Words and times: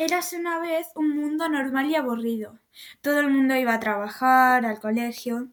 Érase 0.00 0.36
una 0.36 0.60
vez 0.60 0.86
un 0.94 1.16
mundo 1.16 1.48
normal 1.48 1.90
y 1.90 1.96
aburrido. 1.96 2.56
Todo 3.00 3.18
el 3.18 3.30
mundo 3.30 3.56
iba 3.56 3.74
a 3.74 3.80
trabajar, 3.80 4.64
al 4.64 4.78
colegio, 4.78 5.48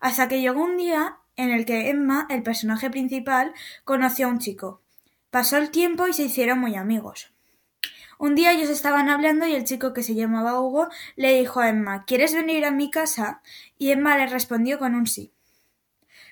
hasta 0.00 0.26
que 0.26 0.40
llegó 0.40 0.64
un 0.64 0.76
día 0.76 1.18
en 1.36 1.50
el 1.50 1.64
que 1.64 1.90
Emma, 1.90 2.26
el 2.28 2.42
personaje 2.42 2.90
principal, 2.90 3.54
conoció 3.84 4.26
a 4.26 4.30
un 4.30 4.40
chico. 4.40 4.82
Pasó 5.30 5.58
el 5.58 5.70
tiempo 5.70 6.08
y 6.08 6.12
se 6.12 6.24
hicieron 6.24 6.58
muy 6.58 6.74
amigos. 6.74 7.32
Un 8.18 8.34
día 8.34 8.50
ellos 8.50 8.68
estaban 8.68 9.08
hablando 9.08 9.46
y 9.46 9.54
el 9.54 9.62
chico 9.62 9.92
que 9.92 10.02
se 10.02 10.16
llamaba 10.16 10.60
Hugo 10.60 10.88
le 11.14 11.38
dijo 11.38 11.60
a 11.60 11.68
Emma 11.68 12.04
¿Quieres 12.04 12.34
venir 12.34 12.64
a 12.64 12.72
mi 12.72 12.90
casa? 12.90 13.42
y 13.78 13.92
Emma 13.92 14.18
le 14.18 14.26
respondió 14.26 14.80
con 14.80 14.96
un 14.96 15.06
sí. 15.06 15.32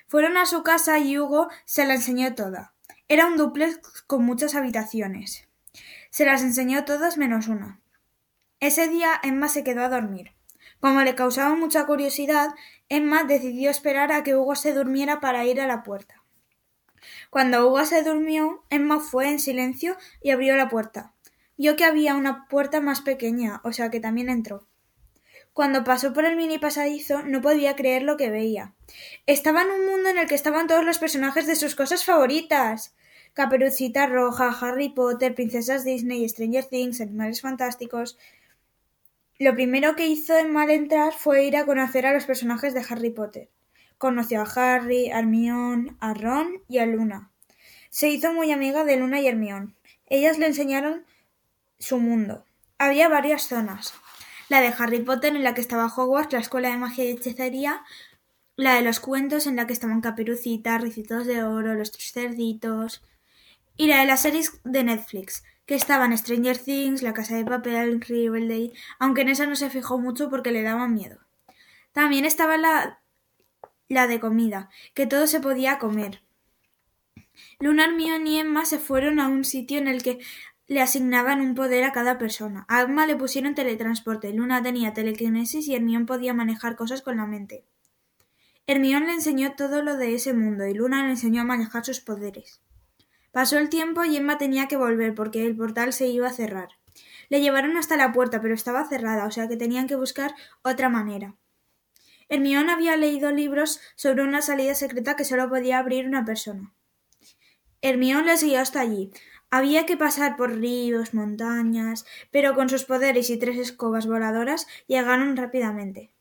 Fueron 0.09 0.35
a 0.35 0.45
su 0.45 0.63
casa 0.63 0.99
y 0.99 1.17
Hugo 1.17 1.47
se 1.63 1.85
la 1.85 1.93
enseñó 1.93 2.35
toda. 2.35 2.73
Era 3.07 3.25
un 3.25 3.37
duplex 3.37 4.01
con 4.01 4.25
muchas 4.25 4.53
habitaciones. 4.53 5.47
Se 6.09 6.25
las 6.25 6.41
enseñó 6.41 6.85
todas 6.85 7.17
menos 7.17 7.47
una. 7.47 7.81
Ese 8.59 8.87
día 8.87 9.19
Emma 9.23 9.49
se 9.49 9.63
quedó 9.63 9.83
a 9.83 9.89
dormir. 9.89 10.31
Como 10.79 11.01
le 11.01 11.15
causaba 11.15 11.55
mucha 11.55 11.85
curiosidad, 11.85 12.53
Emma 12.89 13.23
decidió 13.23 13.69
esperar 13.69 14.11
a 14.11 14.23
que 14.23 14.35
Hugo 14.35 14.55
se 14.55 14.73
durmiera 14.73 15.19
para 15.19 15.45
ir 15.45 15.61
a 15.61 15.67
la 15.67 15.83
puerta. 15.83 16.23
Cuando 17.29 17.67
Hugo 17.67 17.85
se 17.85 18.03
durmió, 18.03 18.63
Emma 18.69 18.99
fue 18.99 19.29
en 19.29 19.39
silencio 19.39 19.97
y 20.21 20.31
abrió 20.31 20.55
la 20.55 20.69
puerta. 20.69 21.13
Vio 21.57 21.75
que 21.75 21.85
había 21.85 22.15
una 22.15 22.47
puerta 22.47 22.81
más 22.81 23.01
pequeña, 23.01 23.61
o 23.63 23.71
sea 23.71 23.89
que 23.89 23.99
también 23.99 24.29
entró. 24.29 24.67
Cuando 25.53 25.83
pasó 25.83 26.13
por 26.13 26.25
el 26.25 26.35
mini 26.35 26.57
pasadizo 26.57 27.21
no 27.21 27.41
podía 27.41 27.75
creer 27.75 28.01
lo 28.01 28.17
que 28.17 28.31
veía. 28.31 28.73
Estaba 29.27 29.61
en 29.61 29.69
un 29.69 29.85
mundo 29.85 30.09
en 30.09 30.17
el 30.17 30.27
que 30.27 30.35
estaban 30.35 30.67
todos 30.67 30.83
los 30.83 30.97
personajes 30.97 31.45
de 31.45 31.55
sus 31.55 31.75
cosas 31.75 32.03
favoritas. 32.03 32.95
Caperucita 33.33 34.05
Roja, 34.05 34.49
Harry 34.49 34.89
Potter, 34.89 35.33
Princesas 35.33 35.83
Disney, 35.83 36.27
Stranger 36.29 36.65
Things, 36.65 37.01
Animales 37.01 37.41
Fantásticos. 37.41 38.17
Lo 39.39 39.55
primero 39.55 39.95
que 39.95 40.07
hizo 40.07 40.37
en 40.37 40.51
mal 40.51 40.69
entrar 40.69 41.13
fue 41.13 41.45
ir 41.45 41.57
a 41.57 41.65
conocer 41.65 42.05
a 42.05 42.13
los 42.13 42.25
personajes 42.25 42.75
de 42.75 42.85
Harry 42.87 43.09
Potter. 43.09 43.49
Conoció 43.97 44.41
a 44.41 44.75
Harry, 44.75 45.09
a 45.09 45.19
Hermione, 45.19 45.95
a 45.99 46.13
Ron 46.13 46.61
y 46.67 46.77
a 46.77 46.85
Luna. 46.85 47.31
Se 47.89 48.07
hizo 48.09 48.33
muy 48.33 48.51
amiga 48.51 48.83
de 48.83 48.97
Luna 48.97 49.19
y 49.19 49.27
Hermione. 49.27 49.73
Ellas 50.05 50.37
le 50.37 50.45
enseñaron 50.45 51.03
su 51.79 51.97
mundo. 51.97 52.45
Había 52.77 53.09
varias 53.09 53.47
zonas. 53.47 53.95
La 54.47 54.61
de 54.61 54.73
Harry 54.77 54.99
Potter 54.99 55.35
en 55.35 55.43
la 55.43 55.55
que 55.55 55.61
estaba 55.61 55.87
Hogwarts, 55.87 56.33
la 56.33 56.39
escuela 56.39 56.69
de 56.69 56.77
magia 56.77 57.05
y 57.05 57.11
hechicería, 57.11 57.81
la 58.55 58.75
de 58.75 58.81
los 58.81 58.99
cuentos 58.99 59.47
en 59.47 59.55
la 59.55 59.65
que 59.65 59.73
estaban 59.73 60.01
Caperucita, 60.01 60.77
Ricitos 60.77 61.25
de 61.25 61.43
Oro, 61.43 61.73
Los 61.73 61.91
Tres 61.91 62.11
Cerditos, 62.11 63.01
y 63.75 63.87
la 63.87 63.99
de 63.99 64.05
las 64.05 64.21
series 64.21 64.61
de 64.63 64.83
Netflix, 64.83 65.43
que 65.65 65.75
estaban 65.75 66.17
Stranger 66.17 66.57
Things, 66.57 67.01
La 67.01 67.13
Casa 67.13 67.35
de 67.35 67.45
Papel, 67.45 68.01
Riverdale, 68.01 68.73
aunque 68.99 69.21
en 69.21 69.29
esa 69.29 69.45
no 69.45 69.55
se 69.55 69.69
fijó 69.69 69.97
mucho 69.97 70.29
porque 70.29 70.51
le 70.51 70.61
daba 70.61 70.87
miedo. 70.87 71.19
También 71.91 72.25
estaba 72.25 72.57
la, 72.57 73.01
la 73.87 74.07
de 74.07 74.19
comida, 74.19 74.69
que 74.93 75.07
todo 75.07 75.27
se 75.27 75.39
podía 75.39 75.79
comer. 75.79 76.23
Luna, 77.59 77.85
Hermione 77.85 78.29
y 78.29 78.39
Emma 78.39 78.65
se 78.65 78.79
fueron 78.79 79.19
a 79.19 79.27
un 79.27 79.43
sitio 79.43 79.77
en 79.77 79.87
el 79.87 80.03
que 80.03 80.19
le 80.67 80.81
asignaban 80.81 81.41
un 81.41 81.55
poder 81.55 81.83
a 81.83 81.91
cada 81.91 82.17
persona. 82.17 82.65
A 82.67 82.81
Emma 82.81 83.05
le 83.05 83.15
pusieron 83.15 83.55
teletransporte, 83.55 84.33
Luna 84.33 84.61
tenía 84.61 84.93
telequinesis 84.93 85.67
y 85.67 85.75
Hermione 85.75 86.05
podía 86.05 86.33
manejar 86.33 86.75
cosas 86.75 87.01
con 87.01 87.17
la 87.17 87.25
mente. 87.25 87.65
Hermione 88.65 89.07
le 89.07 89.13
enseñó 89.13 89.55
todo 89.55 89.81
lo 89.81 89.97
de 89.97 90.15
ese 90.15 90.33
mundo 90.33 90.65
y 90.65 90.73
Luna 90.73 91.03
le 91.03 91.11
enseñó 91.11 91.41
a 91.41 91.45
manejar 91.45 91.83
sus 91.85 91.99
poderes. 91.99 92.61
Pasó 93.33 93.57
el 93.57 93.69
tiempo 93.69 94.05
y 94.05 94.15
Emma 94.15 94.37
tenía 94.37 94.67
que 94.67 94.77
volver 94.77 95.15
porque 95.15 95.43
el 95.43 95.57
portal 95.57 95.91
se 95.91 96.05
iba 96.05 96.27
a 96.27 96.33
cerrar. 96.33 96.69
Le 97.29 97.41
llevaron 97.41 97.77
hasta 97.77 97.97
la 97.97 98.11
puerta, 98.11 98.39
pero 98.41 98.53
estaba 98.53 98.87
cerrada, 98.87 99.25
o 99.25 99.31
sea 99.31 99.47
que 99.47 99.57
tenían 99.57 99.87
que 99.87 99.95
buscar 99.95 100.35
otra 100.61 100.87
manera. 100.87 101.35
Hermione 102.29 102.71
había 102.71 102.95
leído 102.95 103.31
libros 103.31 103.81
sobre 103.95 104.21
una 104.21 104.43
salida 104.43 104.75
secreta 104.75 105.15
que 105.15 105.25
solo 105.25 105.49
podía 105.49 105.79
abrir 105.79 106.05
una 106.05 106.23
persona. 106.23 106.75
Hermione 107.81 108.27
les 108.27 108.43
guió 108.43 108.59
hasta 108.59 108.81
allí. 108.81 109.09
Había 109.49 109.87
que 109.87 109.97
pasar 109.97 110.37
por 110.37 110.55
ríos, 110.55 111.15
montañas, 111.15 112.05
pero 112.29 112.53
con 112.53 112.69
sus 112.69 112.83
poderes 112.85 113.31
y 113.31 113.37
tres 113.37 113.57
escobas 113.57 114.05
voladoras 114.05 114.67
llegaron 114.85 115.35
rápidamente. 115.35 116.11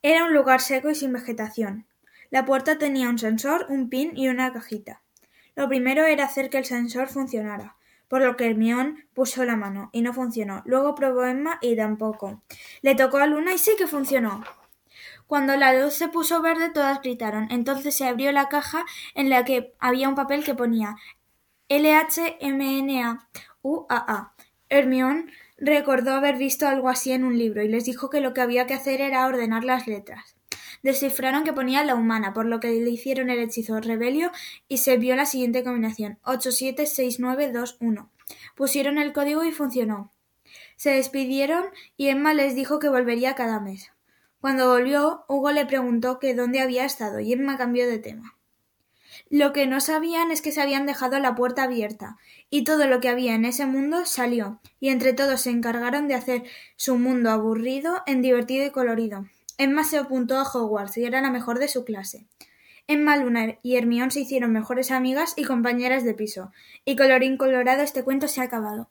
Era 0.00 0.26
un 0.26 0.32
lugar 0.32 0.60
seco 0.60 0.90
y 0.90 0.94
sin 0.94 1.12
vegetación. 1.12 1.88
La 2.30 2.44
puerta 2.44 2.78
tenía 2.78 3.08
un 3.08 3.18
sensor, 3.18 3.66
un 3.68 3.90
pin 3.90 4.16
y 4.16 4.28
una 4.28 4.52
cajita. 4.52 5.02
Lo 5.60 5.68
primero 5.68 6.06
era 6.06 6.24
hacer 6.24 6.48
que 6.48 6.56
el 6.56 6.64
sensor 6.64 7.08
funcionara, 7.08 7.76
por 8.08 8.22
lo 8.22 8.34
que 8.34 8.46
Hermione 8.46 9.06
puso 9.12 9.44
la 9.44 9.56
mano 9.56 9.90
y 9.92 10.00
no 10.00 10.14
funcionó. 10.14 10.62
Luego 10.64 10.94
probó 10.94 11.26
Emma 11.26 11.58
y 11.60 11.76
tampoco. 11.76 12.42
Le 12.80 12.94
tocó 12.94 13.18
a 13.18 13.26
Luna 13.26 13.52
y 13.52 13.58
sí 13.58 13.72
que 13.76 13.86
funcionó. 13.86 14.42
Cuando 15.26 15.58
la 15.58 15.74
luz 15.74 15.92
se 15.92 16.08
puso 16.08 16.40
verde 16.40 16.70
todas 16.70 17.02
gritaron. 17.02 17.46
Entonces 17.50 17.94
se 17.94 18.08
abrió 18.08 18.32
la 18.32 18.48
caja 18.48 18.86
en 19.14 19.28
la 19.28 19.44
que 19.44 19.74
había 19.78 20.08
un 20.08 20.14
papel 20.14 20.44
que 20.44 20.54
ponía 20.54 20.96
LHMNA 21.68 23.28
Hermione 24.70 25.26
recordó 25.58 26.14
haber 26.14 26.38
visto 26.38 26.66
algo 26.66 26.88
así 26.88 27.12
en 27.12 27.22
un 27.22 27.36
libro 27.36 27.62
y 27.62 27.68
les 27.68 27.84
dijo 27.84 28.08
que 28.08 28.22
lo 28.22 28.32
que 28.32 28.40
había 28.40 28.66
que 28.66 28.72
hacer 28.72 29.02
era 29.02 29.26
ordenar 29.26 29.64
las 29.64 29.86
letras. 29.86 30.39
Descifraron 30.82 31.44
que 31.44 31.52
ponía 31.52 31.84
la 31.84 31.94
humana, 31.94 32.32
por 32.32 32.46
lo 32.46 32.60
que 32.60 32.68
le 32.68 32.90
hicieron 32.90 33.30
el 33.30 33.38
hechizo 33.40 33.80
Rebelio 33.80 34.30
y 34.68 34.78
se 34.78 34.96
vio 34.96 35.14
la 35.16 35.26
siguiente 35.26 35.62
combinación: 35.62 36.18
876921. 36.24 38.10
Pusieron 38.54 38.98
el 38.98 39.12
código 39.12 39.44
y 39.44 39.52
funcionó. 39.52 40.12
Se 40.76 40.90
despidieron 40.90 41.64
y 41.96 42.08
Emma 42.08 42.34
les 42.34 42.54
dijo 42.54 42.78
que 42.78 42.88
volvería 42.88 43.34
cada 43.34 43.60
mes. 43.60 43.90
Cuando 44.40 44.70
volvió, 44.70 45.24
Hugo 45.28 45.52
le 45.52 45.66
preguntó 45.66 46.18
que 46.18 46.34
dónde 46.34 46.60
había 46.60 46.84
estado 46.86 47.20
y 47.20 47.32
Emma 47.32 47.58
cambió 47.58 47.86
de 47.86 47.98
tema. 47.98 48.36
Lo 49.28 49.52
que 49.52 49.66
no 49.66 49.80
sabían 49.80 50.30
es 50.30 50.40
que 50.42 50.50
se 50.50 50.60
habían 50.60 50.86
dejado 50.86 51.18
la 51.18 51.34
puerta 51.34 51.64
abierta, 51.64 52.16
y 52.48 52.64
todo 52.64 52.86
lo 52.86 53.00
que 53.00 53.08
había 53.08 53.34
en 53.34 53.44
ese 53.44 53.66
mundo 53.66 54.06
salió, 54.06 54.60
y 54.80 54.88
entre 54.88 55.12
todos 55.12 55.42
se 55.42 55.50
encargaron 55.50 56.08
de 56.08 56.14
hacer 56.14 56.42
su 56.76 56.96
mundo 56.96 57.30
aburrido 57.30 58.02
en 58.06 58.22
divertido 58.22 58.64
y 58.64 58.70
colorido. 58.70 59.26
Emma 59.62 59.84
se 59.84 59.98
apuntó 59.98 60.38
a 60.38 60.50
Hogwarts 60.50 60.96
y 60.96 61.04
era 61.04 61.20
la 61.20 61.30
mejor 61.30 61.58
de 61.58 61.68
su 61.68 61.84
clase. 61.84 62.26
Emma, 62.86 63.18
Luna 63.18 63.58
y 63.62 63.76
Hermione 63.76 64.10
se 64.10 64.20
hicieron 64.20 64.52
mejores 64.52 64.90
amigas 64.90 65.34
y 65.36 65.44
compañeras 65.44 66.02
de 66.02 66.14
piso. 66.14 66.50
Y 66.86 66.96
colorín 66.96 67.36
colorado 67.36 67.82
este 67.82 68.02
cuento 68.02 68.26
se 68.26 68.40
ha 68.40 68.44
acabado. 68.44 68.88